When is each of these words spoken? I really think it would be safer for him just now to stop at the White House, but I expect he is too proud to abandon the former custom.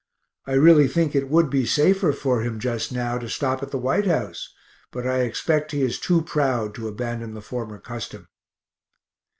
I 0.47 0.53
really 0.53 0.87
think 0.87 1.13
it 1.15 1.29
would 1.29 1.51
be 1.51 1.63
safer 1.63 2.11
for 2.11 2.41
him 2.41 2.57
just 2.59 2.91
now 2.91 3.19
to 3.19 3.29
stop 3.29 3.61
at 3.61 3.69
the 3.69 3.77
White 3.77 4.07
House, 4.07 4.51
but 4.89 5.05
I 5.05 5.19
expect 5.19 5.73
he 5.73 5.83
is 5.83 5.99
too 5.99 6.23
proud 6.23 6.73
to 6.73 6.87
abandon 6.87 7.35
the 7.35 7.39
former 7.41 7.77
custom. 7.77 8.27